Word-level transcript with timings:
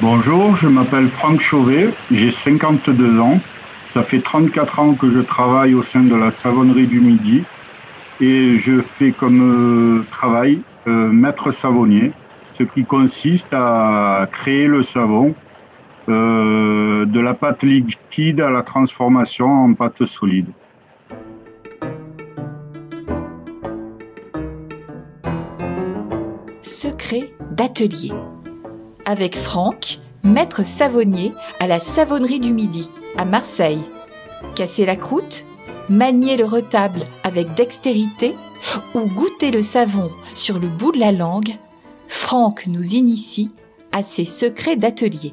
Bonjour, 0.00 0.54
je 0.54 0.68
m'appelle 0.68 1.10
Franck 1.10 1.40
Chauvet, 1.40 1.92
j'ai 2.12 2.30
52 2.30 3.18
ans. 3.18 3.40
Ça 3.88 4.04
fait 4.04 4.20
34 4.20 4.78
ans 4.78 4.94
que 4.94 5.10
je 5.10 5.18
travaille 5.18 5.74
au 5.74 5.82
sein 5.82 6.04
de 6.04 6.14
la 6.14 6.30
savonnerie 6.30 6.86
du 6.86 7.00
Midi 7.00 7.42
et 8.20 8.54
je 8.54 8.80
fais 8.80 9.10
comme 9.10 9.98
euh, 10.00 10.06
travail 10.12 10.60
euh, 10.86 11.10
maître 11.10 11.50
savonnier, 11.50 12.12
ce 12.52 12.62
qui 12.62 12.84
consiste 12.84 13.52
à 13.52 14.28
créer 14.30 14.68
le 14.68 14.84
savon 14.84 15.34
euh, 16.08 17.04
de 17.04 17.18
la 17.18 17.34
pâte 17.34 17.64
liquide 17.64 18.40
à 18.40 18.50
la 18.50 18.62
transformation 18.62 19.46
en 19.50 19.74
pâte 19.74 20.04
solide. 20.04 20.46
Secret 26.60 27.30
d'atelier. 27.50 28.12
Avec 29.10 29.36
Franck, 29.36 30.00
maître 30.22 30.62
savonnier 30.62 31.32
à 31.60 31.66
la 31.66 31.78
savonnerie 31.78 32.40
du 32.40 32.52
Midi, 32.52 32.90
à 33.16 33.24
Marseille. 33.24 33.80
Casser 34.54 34.84
la 34.84 34.96
croûte, 34.96 35.46
manier 35.88 36.36
le 36.36 36.44
retable 36.44 37.00
avec 37.24 37.54
dextérité 37.54 38.34
ou 38.94 39.06
goûter 39.06 39.50
le 39.50 39.62
savon 39.62 40.10
sur 40.34 40.58
le 40.58 40.68
bout 40.68 40.92
de 40.92 40.98
la 40.98 41.12
langue, 41.12 41.48
Franck 42.06 42.66
nous 42.66 42.96
initie 42.96 43.50
à 43.92 44.02
ses 44.02 44.26
secrets 44.26 44.76
d'atelier. 44.76 45.32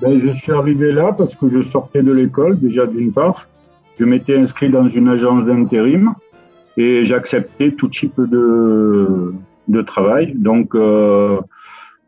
Ben, 0.00 0.18
je 0.18 0.30
suis 0.30 0.50
arrivé 0.50 0.90
là 0.90 1.12
parce 1.16 1.36
que 1.36 1.48
je 1.48 1.62
sortais 1.62 2.02
de 2.02 2.10
l'école, 2.10 2.58
déjà 2.58 2.88
d'une 2.88 3.12
part. 3.12 3.46
Je 4.00 4.04
m'étais 4.04 4.36
inscrit 4.36 4.70
dans 4.70 4.88
une 4.88 5.06
agence 5.06 5.44
d'intérim 5.44 6.14
et 6.76 7.04
j'acceptais 7.04 7.70
tout 7.70 7.86
type 7.86 8.20
de, 8.20 9.32
de 9.68 9.82
travail. 9.82 10.34
Donc, 10.34 10.74
euh, 10.74 11.40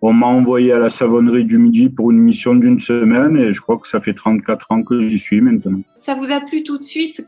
on 0.07 0.13
m'a 0.13 0.27
envoyé 0.27 0.71
à 0.71 0.79
la 0.79 0.91
savonnerie 0.91 1.47
du 1.47 1.57
Midi 1.57 1.89
pour 1.89 2.11
une 2.11 2.19
mission 2.19 2.55
d'une 2.55 2.79
semaine 2.79 3.39
et 3.39 3.55
je 3.55 3.61
crois 3.63 3.79
que 3.79 3.89
ça 3.89 4.01
fait 4.01 4.13
34 4.13 4.67
ans 4.71 4.83
que 4.83 5.09
j'y 5.09 5.19
suis 5.19 5.41
maintenant. 5.41 5.81
Ça 5.97 6.15
vous 6.15 6.31
a 6.31 6.43
plu 6.43 6.63
tout 6.63 6.77
de 6.77 6.83
suite? 6.83 7.25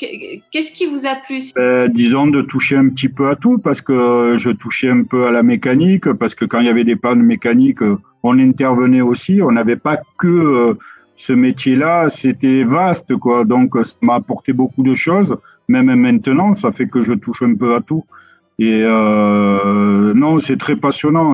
Qu'est-ce 0.53 0.73
qui 0.73 0.85
vous 0.85 1.07
a 1.07 1.15
plu? 1.27 1.41
Ben, 1.55 1.91
Disons 1.91 2.27
de 2.27 2.43
toucher 2.43 2.77
un 2.77 2.91
petit 2.91 3.09
peu 3.09 3.31
à 3.31 3.35
tout 3.35 3.57
parce 3.57 3.81
que 3.81 4.37
je 4.37 4.51
touchais 4.51 4.91
un 4.91 5.05
peu 5.05 5.27
à 5.27 5.31
la 5.31 5.43
mécanique, 5.43 6.13
parce 6.13 6.35
que 6.35 6.45
quand 6.45 6.61
il 6.61 6.67
y 6.67 6.69
avait 6.69 6.85
des 6.85 6.97
pannes 6.97 7.23
mécaniques, 7.23 7.81
on 8.23 8.39
intervenait 8.39 9.01
aussi. 9.01 9.41
On 9.41 9.53
n'avait 9.53 9.77
pas 9.77 9.99
que 10.19 10.29
euh, 10.29 10.75
ce 11.17 11.33
métier-là, 11.33 12.11
c'était 12.11 12.63
vaste 12.65 13.17
quoi. 13.17 13.47
Donc 13.47 13.75
ça 13.85 13.95
m'a 14.03 14.17
apporté 14.17 14.53
beaucoup 14.53 14.83
de 14.83 14.95
choses. 14.95 15.35
Même 15.69 15.95
maintenant, 15.95 16.53
ça 16.53 16.73
fait 16.73 16.89
que 16.89 17.01
je 17.01 17.15
touche 17.15 17.41
un 17.41 17.55
peu 17.55 17.75
à 17.75 17.81
tout. 17.81 18.05
Et 18.59 18.83
euh, 18.83 20.13
non, 20.15 20.39
c'est 20.39 20.59
très 20.59 20.77
passionnant. 20.77 21.33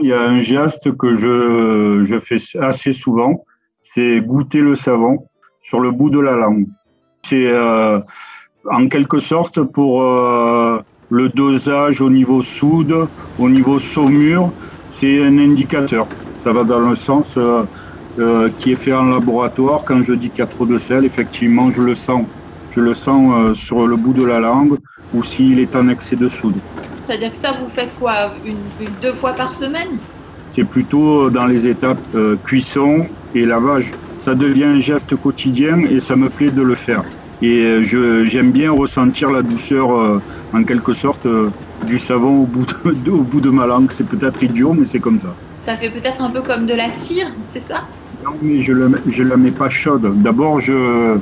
Il 0.00 0.06
y 0.06 0.12
a 0.12 0.20
un 0.20 0.40
geste 0.40 0.96
que 0.96 1.14
je, 1.14 2.04
je 2.04 2.20
fais 2.20 2.36
assez 2.60 2.92
souvent, 2.92 3.44
c'est 3.82 4.20
goûter 4.20 4.60
le 4.60 4.74
savon 4.74 5.26
sur 5.62 5.80
le 5.80 5.90
bout 5.90 6.10
de 6.10 6.20
la 6.20 6.32
langue. 6.32 6.66
C'est 7.22 7.48
euh, 7.48 7.98
en 8.70 8.88
quelque 8.88 9.18
sorte 9.18 9.62
pour 9.62 10.02
euh, 10.02 10.78
le 11.10 11.28
dosage 11.28 12.00
au 12.00 12.10
niveau 12.10 12.42
soude, 12.42 13.08
au 13.38 13.48
niveau 13.48 13.78
saumure, 13.78 14.50
c'est 14.90 15.22
un 15.22 15.38
indicateur. 15.38 16.06
Ça 16.44 16.52
va 16.52 16.62
dans 16.64 16.80
le 16.80 16.96
sens 16.96 17.34
euh, 17.36 17.62
euh 18.18 18.48
qui 18.58 18.72
est 18.72 18.76
fait 18.76 18.92
en 18.92 19.04
laboratoire. 19.04 19.82
Quand 19.84 20.02
je 20.02 20.12
dis 20.12 20.30
qu'il 20.30 20.40
y 20.40 20.42
a 20.42 20.46
trop 20.46 20.66
de 20.66 20.78
sel, 20.78 21.04
effectivement, 21.04 21.70
je 21.72 21.82
le 21.82 21.94
sens. 21.94 22.24
Je 22.74 22.80
le 22.80 22.94
sens 22.94 23.32
euh, 23.34 23.54
sur 23.54 23.86
le 23.86 23.96
bout 23.96 24.12
de 24.12 24.24
la 24.24 24.38
langue 24.38 24.76
ou 25.14 25.22
s'il 25.22 25.58
est 25.60 25.74
en 25.74 25.88
excès 25.88 26.16
de 26.16 26.28
soude. 26.28 26.56
C'est-à-dire 27.08 27.30
que 27.30 27.36
ça, 27.36 27.56
vous 27.58 27.70
faites 27.70 27.98
quoi 27.98 28.32
une, 28.44 28.56
Deux 29.00 29.14
fois 29.14 29.32
par 29.32 29.54
semaine? 29.54 29.88
C'est 30.54 30.64
plutôt 30.64 31.30
dans 31.30 31.46
les 31.46 31.66
étapes 31.66 31.96
euh, 32.14 32.36
cuisson 32.44 33.06
et 33.34 33.46
lavage. 33.46 33.90
Ça 34.22 34.34
devient 34.34 34.64
un 34.64 34.78
geste 34.78 35.16
quotidien 35.16 35.78
et 35.90 36.00
ça 36.00 36.16
me 36.16 36.28
plaît 36.28 36.50
de 36.50 36.60
le 36.60 36.74
faire. 36.74 37.02
Et 37.40 37.62
euh, 37.64 38.24
j'aime 38.26 38.50
bien 38.50 38.72
ressentir 38.72 39.30
la 39.30 39.40
douceur, 39.40 39.90
euh, 39.90 40.20
en 40.52 40.64
quelque 40.64 40.92
sorte, 40.92 41.24
euh, 41.24 41.48
du 41.86 41.98
savon 41.98 42.42
au 42.42 42.44
bout 42.44 42.66
de, 42.84 43.10
au 43.10 43.22
bout 43.22 43.40
de 43.40 43.48
ma 43.48 43.66
langue. 43.66 43.90
C'est 43.90 44.06
peut-être 44.06 44.42
idiot, 44.42 44.74
mais 44.74 44.84
c'est 44.84 45.00
comme 45.00 45.18
ça. 45.18 45.34
Ça 45.64 45.78
fait 45.78 45.88
peut-être 45.88 46.20
un 46.20 46.28
peu 46.28 46.42
comme 46.42 46.66
de 46.66 46.74
la 46.74 46.92
cire, 46.92 47.28
c'est 47.54 47.64
ça? 47.64 47.84
Non, 48.22 48.32
mais 48.42 48.60
je 48.60 48.72
ne 48.72 49.28
la 49.28 49.36
mets 49.38 49.50
pas 49.50 49.70
chaude. 49.70 50.12
D'abord, 50.20 50.60
je, 50.60 51.16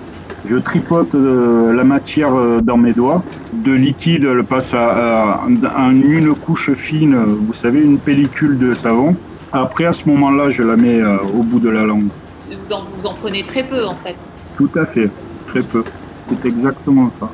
je 0.48 0.56
tripote 0.56 1.14
euh, 1.14 1.72
la 1.72 1.84
matière 1.84 2.34
euh, 2.34 2.60
dans 2.60 2.76
mes 2.76 2.92
doigts. 2.92 3.22
De 3.52 3.72
liquide, 3.72 4.24
elle 4.24 4.44
passe 4.44 4.74
à, 4.74 5.40
une 5.48 6.34
couche 6.34 6.72
fine, 6.74 7.16
vous 7.16 7.54
savez, 7.54 7.82
une 7.82 7.98
pellicule 7.98 8.58
de 8.58 8.74
savon. 8.74 9.16
Après, 9.52 9.84
à 9.84 9.92
ce 9.92 10.08
moment-là, 10.08 10.50
je 10.50 10.62
la 10.62 10.76
mets 10.76 11.00
euh, 11.00 11.18
au 11.34 11.42
bout 11.42 11.58
de 11.58 11.68
la 11.68 11.84
langue. 11.84 12.08
Vous 12.48 12.72
en, 12.72 12.84
vous 12.96 13.06
en 13.06 13.14
prenez 13.14 13.42
très 13.42 13.64
peu, 13.64 13.84
en 13.84 13.94
fait. 13.94 14.14
Tout 14.56 14.70
à 14.76 14.84
fait, 14.84 15.10
très 15.48 15.62
peu. 15.62 15.82
C'est 16.28 16.46
exactement 16.46 17.10
ça. 17.18 17.28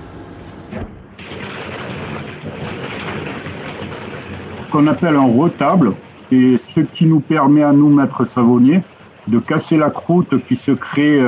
Ce 4.67 4.73
qu'on 4.73 4.87
appelle 4.87 5.17
un 5.17 5.37
retable, 5.37 5.93
c'est 6.31 6.57
ce 6.57 6.81
qui 6.81 7.05
nous 7.05 7.21
permet 7.21 7.63
à 7.63 7.73
nous, 7.73 7.91
maîtres 7.91 8.25
savonniers, 8.25 8.83
de 9.29 9.39
casser 9.39 9.77
la 9.77 9.91
croûte 9.91 10.35
qui 10.49 10.57
se 10.57 10.73
crée 10.73 11.21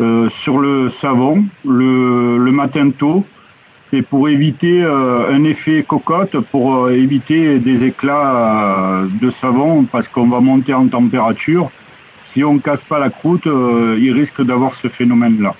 euh, 0.00 0.28
sur 0.28 0.58
le 0.58 0.88
savon 0.88 1.44
le, 1.64 2.36
le 2.36 2.50
matin 2.50 2.90
tôt. 2.90 3.24
C'est 3.82 4.02
pour 4.02 4.28
éviter 4.28 4.82
euh, 4.82 5.32
un 5.32 5.44
effet 5.44 5.84
cocotte, 5.86 6.36
pour 6.50 6.74
euh, 6.74 6.90
éviter 6.90 7.60
des 7.60 7.84
éclats 7.84 9.04
de 9.20 9.30
savon 9.30 9.84
parce 9.84 10.08
qu'on 10.08 10.28
va 10.28 10.40
monter 10.40 10.74
en 10.74 10.88
température. 10.88 11.70
Si 12.24 12.42
on 12.42 12.58
casse 12.58 12.82
pas 12.82 12.98
la 12.98 13.10
croûte, 13.10 13.46
il 13.46 14.12
risque 14.12 14.42
d'avoir 14.42 14.74
ce 14.74 14.88
phénomène-là. 14.88 15.54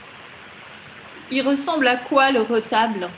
Il 1.31 1.43
ressemble 1.47 1.87
à 1.87 1.99
quoi 1.99 2.33
le 2.33 2.41
retable? 2.41 3.09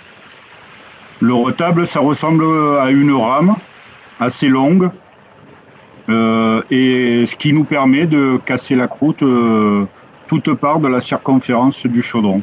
Le 1.20 1.32
retable, 1.32 1.86
ça 1.86 2.00
ressemble 2.00 2.44
à 2.80 2.90
une 2.90 3.12
rame 3.12 3.54
assez 4.18 4.48
longue 4.48 4.90
et 6.08 7.24
ce 7.24 7.36
qui 7.36 7.52
nous 7.52 7.64
permet 7.64 8.06
de 8.06 8.38
casser 8.44 8.74
la 8.74 8.88
croûte 8.88 9.22
toute 10.28 10.52
part 10.54 10.80
de 10.80 10.88
la 10.88 11.00
circonférence 11.00 11.86
du 11.86 12.02
chaudron. 12.02 12.42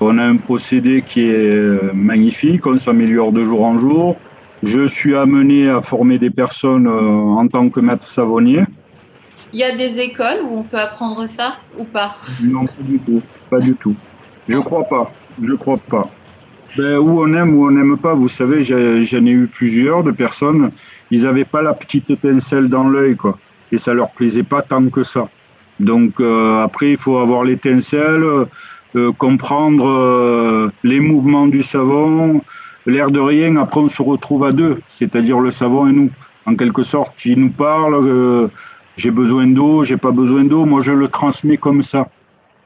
On 0.00 0.18
a 0.18 0.24
un 0.24 0.36
procédé 0.36 1.02
qui 1.06 1.28
est 1.30 1.92
magnifique, 1.94 2.66
on 2.66 2.76
s'améliore 2.76 3.32
de 3.32 3.44
jour 3.44 3.64
en 3.64 3.78
jour. 3.78 4.16
Je 4.62 4.86
suis 4.86 5.14
amené 5.14 5.68
à 5.68 5.82
former 5.82 6.18
des 6.18 6.30
personnes 6.30 6.86
euh, 6.86 7.40
en 7.40 7.46
tant 7.48 7.68
que 7.68 7.80
maître 7.80 8.06
savonnier. 8.06 8.62
Il 9.52 9.60
y 9.60 9.62
a 9.62 9.76
des 9.76 10.00
écoles 10.00 10.40
où 10.42 10.58
on 10.58 10.62
peut 10.62 10.78
apprendre 10.78 11.26
ça 11.26 11.56
ou 11.78 11.84
pas? 11.84 12.16
Non, 12.42 12.64
pas 12.64 12.82
du 12.82 12.98
tout. 12.98 13.22
Pas 13.50 13.60
du 13.60 13.74
tout. 13.74 13.94
Je 14.48 14.58
crois 14.58 14.84
pas. 14.84 15.12
Je 15.42 15.52
crois 15.52 15.78
pas. 15.78 16.08
Ben, 16.76 16.96
où 16.96 17.20
on 17.22 17.32
aime, 17.34 17.54
ou 17.54 17.66
on 17.66 17.70
n'aime 17.70 17.98
pas. 17.98 18.14
Vous 18.14 18.28
savez, 18.28 18.62
j'en 18.62 19.26
ai 19.26 19.30
eu 19.30 19.46
plusieurs 19.46 20.02
de 20.02 20.10
personnes. 20.10 20.72
Ils 21.10 21.22
n'avaient 21.22 21.44
pas 21.44 21.62
la 21.62 21.74
petite 21.74 22.10
étincelle 22.10 22.68
dans 22.68 22.88
l'œil, 22.88 23.16
quoi. 23.16 23.38
Et 23.70 23.78
ça 23.78 23.94
leur 23.94 24.10
plaisait 24.10 24.42
pas 24.42 24.62
tant 24.62 24.88
que 24.88 25.04
ça. 25.04 25.28
Donc 25.80 26.20
euh, 26.20 26.62
après, 26.62 26.92
il 26.92 26.98
faut 26.98 27.18
avoir 27.18 27.44
l'étincelle, 27.44 28.24
euh, 28.96 29.12
comprendre 29.12 29.86
euh, 29.86 30.70
les 30.82 31.00
mouvements 31.00 31.46
du 31.46 31.62
savon. 31.62 32.42
L'air 32.86 33.10
de 33.10 33.20
rien, 33.20 33.56
après 33.56 33.80
on 33.80 33.88
se 33.88 34.02
retrouve 34.02 34.44
à 34.44 34.52
deux, 34.52 34.80
c'est-à-dire 34.88 35.40
le 35.40 35.50
savon 35.50 35.86
et 35.86 35.92
nous, 35.92 36.10
en 36.44 36.54
quelque 36.54 36.82
sorte. 36.82 37.24
Il 37.24 37.40
nous 37.40 37.50
parle, 37.50 38.50
j'ai 38.98 39.10
besoin 39.10 39.46
d'eau, 39.46 39.84
j'ai 39.84 39.96
pas 39.96 40.10
besoin 40.10 40.44
d'eau. 40.44 40.66
Moi, 40.66 40.82
je 40.82 40.92
le 40.92 41.08
transmets 41.08 41.56
comme 41.56 41.82
ça, 41.82 42.08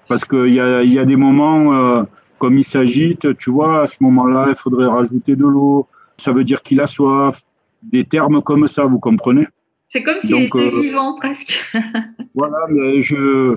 parce 0.08 0.24
qu'il 0.24 0.52
y 0.52 0.58
a, 0.58 0.82
y 0.82 0.98
a 0.98 1.04
des 1.04 1.14
moments 1.14 2.04
comme 2.38 2.58
il 2.58 2.64
s'agite, 2.64 3.36
tu 3.38 3.50
vois, 3.50 3.82
à 3.82 3.86
ce 3.86 3.96
moment-là, 4.00 4.46
il 4.48 4.56
faudrait 4.56 4.86
rajouter 4.86 5.36
de 5.36 5.46
l'eau. 5.46 5.86
Ça 6.16 6.32
veut 6.32 6.42
dire 6.42 6.62
qu'il 6.62 6.80
a 6.80 6.88
soif. 6.88 7.42
Des 7.82 8.04
termes 8.04 8.42
comme 8.42 8.66
ça, 8.66 8.84
vous 8.84 8.98
comprenez? 8.98 9.46
C'est 9.88 10.02
comme 10.02 10.20
s'il 10.20 10.42
était 10.42 10.58
euh, 10.58 10.80
vivant 10.80 11.16
presque. 11.16 11.72
voilà, 12.34 12.58
mais 12.68 13.00
je, 13.00 13.56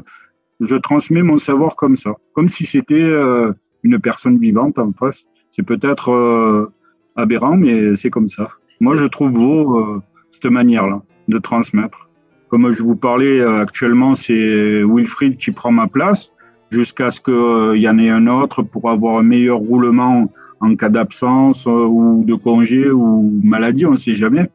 je 0.62 0.75
transmets 0.75 1.24
mon 1.24 1.38
savoir 1.38 1.75
comme 1.75 1.98
ça, 1.98 2.12
comme 2.33 2.48
si 2.50 2.66
c'était 2.66 2.95
euh, 2.95 3.51
une 3.83 4.00
personne 4.00 4.38
vivante 4.38 4.80
en 4.80 4.94
face. 4.94 5.25
C'est 5.50 5.63
peut-être 5.63 6.12
euh, 6.12 6.72
aberrant, 7.18 7.57
mais 7.57 7.95
c'est 7.95 8.10
comme 8.10 8.30
ça. 8.30 8.50
Moi, 8.80 8.95
je 8.95 9.06
trouve 9.06 9.31
beau 9.31 10.01
cette 10.31 10.45
manière-là 10.45 11.01
de 11.28 11.38
transmettre. 11.38 12.10
Comme 12.48 12.72
je 12.72 12.81
vous 12.81 12.95
parlais 12.95 13.42
actuellement, 13.42 14.16
c'est 14.16 14.84
Wilfried 14.84 15.38
qui 15.38 15.51
prend 15.51 15.72
ma 15.72 15.88
place 15.88 16.31
jusqu'à 16.72 17.12
ce 17.12 17.19
qu'il 17.19 17.81
y 17.81 17.88
en 17.88 18.00
ait 18.00 18.10
un 18.10 18.25
autre 18.25 18.63
pour 18.63 18.89
avoir 18.89 19.19
un 19.19 19.24
meilleur 19.24 19.57
roulement 19.60 20.31
en 20.62 20.75
cas 20.75 20.89
d'absence 20.89 21.66
ou 21.68 22.24
de 22.25 22.34
congé 22.34 22.89
ou 22.89 23.39
maladie, 23.44 23.86
on 23.86 23.92
ne 23.92 23.98
sait 23.98 24.16
jamais. 24.16 24.50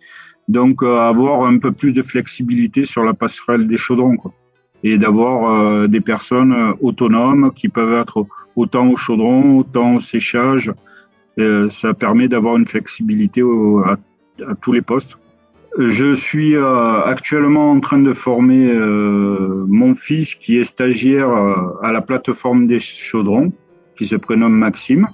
Donc, 0.48 0.82
euh, 0.82 0.98
avoir 0.98 1.44
un 1.44 1.58
peu 1.58 1.72
plus 1.72 1.93
de 1.93 2.02
flexibilité 2.02 2.84
sur 2.84 3.02
la 3.02 3.14
passerelle 3.14 3.66
des 3.66 3.76
chaudrons, 3.76 4.16
quoi. 4.16 4.32
Et 4.84 4.98
d'avoir 4.98 5.50
euh, 5.50 5.87
des 5.88 6.00
personnes 6.00 6.52
euh, 6.52 6.72
autonomes 6.81 7.50
qui 7.52 7.69
peuvent 7.69 7.94
être 7.94 8.26
autant 8.54 8.88
au 8.88 8.96
chaudron, 8.96 9.58
autant 9.58 9.96
au 9.96 10.00
séchage. 10.00 10.72
ça 11.70 11.93
permet 11.93 12.28
d'avoir 12.28 12.56
une 12.56 12.66
flexibilité 12.66 13.43
à, 13.84 13.96
tous 14.62 14.72
les 14.72 14.81
postes. 14.81 15.19
Je 15.78 16.14
suis 16.14 16.56
actuellement 16.56 17.72
en 17.72 17.81
train 17.81 17.98
de 17.98 18.14
former 18.14 18.64
mon 19.69 19.94
fils 19.94 20.34
qui 20.34 20.56
est 20.56 20.64
stagiaire 20.64 21.28
à 21.82 21.93
la 21.93 22.00
plateforme 22.00 22.66
des 22.66 22.81
chaudrons, 22.81 23.52
qui 23.98 24.06
se 24.06 24.16
prénomme 24.16 24.56
Maxime, 24.56 25.06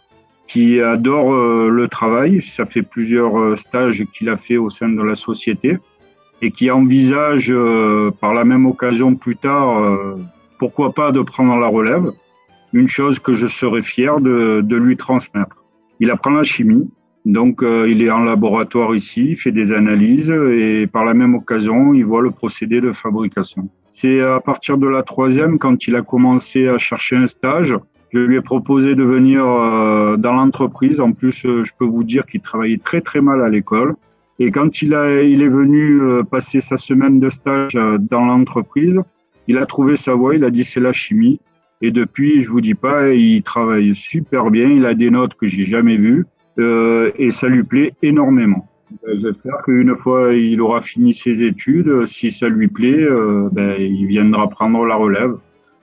qui 0.53 0.81
adore 0.81 1.33
le 1.33 1.89
travail. 1.89 2.43
Ça 2.43 2.67
fait 2.67 2.83
plusieurs 2.83 3.59
stages 3.59 4.05
qu'il 4.13 4.29
a 4.29 4.37
fait 4.37 4.59
au 4.59 4.69
sein 4.69 4.89
de 4.89 5.03
la 5.03 5.15
société 5.15 5.79
et 6.43 6.51
qui 6.51 6.71
envisage 6.71 7.53
par 8.21 8.35
la 8.35 8.45
même 8.45 8.67
occasion 8.67 9.15
plus 9.15 9.37
tard, 9.37 9.81
pourquoi 10.59 10.93
pas, 10.93 11.11
de 11.11 11.23
prendre 11.23 11.57
la 11.57 11.69
relève. 11.69 12.13
Une 12.73 12.89
chose 12.89 13.19
que 13.19 13.33
je 13.33 13.47
serais 13.47 13.83
fier 13.83 14.21
de, 14.21 14.77
lui 14.77 14.97
transmettre. 14.97 15.65
Il 16.01 16.11
apprend 16.11 16.31
la 16.31 16.43
chimie, 16.43 16.89
donc, 17.25 17.63
euh, 17.63 17.89
il 17.89 18.03
est 18.03 18.11
en 18.11 18.21
laboratoire 18.21 18.97
ici, 18.97 19.31
il 19.31 19.37
fait 19.37 19.53
des 19.53 19.73
analyses 19.73 20.31
et 20.31 20.89
par 20.89 21.05
la 21.05 21.15
même 21.15 21.35
occasion, 21.37 21.95
il 21.95 22.05
voit 22.05 22.23
le 22.23 22.33
procédé 22.33 22.81
de 22.81 22.93
fabrication. 22.93 23.69
C'est 23.89 24.21
à 24.21 24.41
partir 24.41 24.77
de 24.77 24.89
la 24.89 25.03
troisième, 25.03 25.59
quand 25.59 25.87
il 25.87 25.95
a 25.95 26.03
commencé 26.03 26.67
à 26.67 26.79
chercher 26.79 27.17
un 27.17 27.29
stage, 27.29 27.77
je 28.13 28.19
lui 28.19 28.37
ai 28.37 28.41
proposé 28.41 28.95
de 28.95 29.03
venir 29.03 29.45
euh, 29.45 30.17
dans 30.17 30.33
l'entreprise. 30.33 31.01
En 31.01 31.13
plus, 31.13 31.45
euh, 31.45 31.65
je 31.65 31.73
peux 31.79 31.85
vous 31.85 32.05
dire 32.05 32.27
qu'il 32.27 32.41
travaillait 32.41 32.79
très 32.79 33.01
très 33.01 33.21
mal 33.21 33.43
à 33.43 33.49
l'école. 33.49 33.95
Et 34.39 34.51
quand 34.51 34.83
il, 34.83 34.95
a, 34.95 35.23
il 35.23 35.43
est 35.43 35.49
venu 35.49 36.01
passer 36.31 36.61
sa 36.61 36.77
semaine 36.77 37.21
de 37.21 37.31
stage 37.31 37.75
dans 37.75 38.25
l'entreprise, 38.25 39.01
il 39.47 39.59
a 39.59 39.67
trouvé 39.67 39.95
sa 39.97 40.15
voie, 40.15 40.35
il 40.35 40.43
a 40.45 40.51
dit 40.51 40.65
c'est 40.65 40.81
la 40.81 40.93
chimie. 40.93 41.39
Et 41.81 41.91
depuis, 41.91 42.43
je 42.43 42.49
vous 42.49 42.61
dis 42.61 42.75
pas, 42.75 43.11
il 43.11 43.43
travaille 43.43 43.95
super 43.95 44.51
bien, 44.51 44.69
il 44.69 44.87
a 44.87 44.95
des 44.95 45.11
notes 45.11 45.35
que 45.35 45.49
j'ai 45.49 45.65
jamais 45.65 45.97
vues. 45.97 46.27
Euh, 46.59 47.11
et 47.17 47.31
ça 47.31 47.49
lui 47.49 47.63
plaît 47.63 47.95
énormément. 48.03 48.69
Euh, 49.09 49.15
j'espère 49.15 49.63
qu'une 49.65 49.95
fois 49.95 50.35
il 50.35 50.61
aura 50.61 50.83
fini 50.83 51.15
ses 51.15 51.43
études, 51.43 52.07
si 52.07 52.31
ça 52.31 52.49
lui 52.49 52.69
plaît, 52.69 53.03
euh, 53.03 53.49
ben, 53.51 53.77
il 53.81 54.07
viendra 54.07 54.49
prendre 54.49 54.85
la 54.85 54.97
relève. 54.97 55.37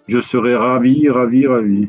Je 0.08 0.20
serai 0.20 0.56
ravi, 0.56 1.10
ravi, 1.10 1.48
ravi. 1.48 1.88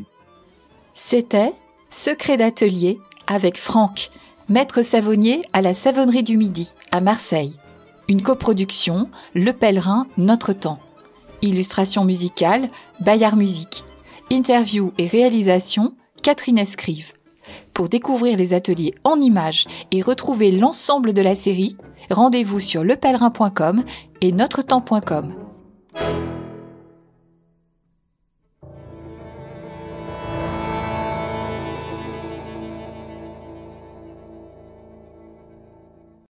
C'était 1.11 1.51
Secret 1.89 2.37
d'atelier 2.37 2.97
avec 3.27 3.57
Franck, 3.57 4.11
maître 4.47 4.81
savonnier 4.81 5.41
à 5.51 5.61
la 5.61 5.73
Savonnerie 5.73 6.23
du 6.23 6.37
Midi, 6.37 6.71
à 6.93 7.01
Marseille. 7.01 7.53
Une 8.07 8.23
coproduction, 8.23 9.09
Le 9.35 9.51
Pèlerin, 9.51 10.07
Notre 10.17 10.53
Temps. 10.53 10.79
Illustration 11.41 12.05
musicale, 12.05 12.69
Bayard 13.01 13.35
Musique. 13.35 13.83
Interview 14.31 14.93
et 14.97 15.07
réalisation, 15.07 15.95
Catherine 16.23 16.57
Escrive. 16.57 17.11
Pour 17.73 17.89
découvrir 17.89 18.37
les 18.37 18.53
ateliers 18.53 18.95
en 19.03 19.19
images 19.19 19.65
et 19.91 20.01
retrouver 20.01 20.49
l'ensemble 20.49 21.11
de 21.11 21.21
la 21.21 21.35
série, 21.35 21.75
rendez-vous 22.09 22.61
sur 22.61 22.85
lepèlerin.com 22.85 23.83
et 24.21 24.31
notretemps.com. 24.31 25.35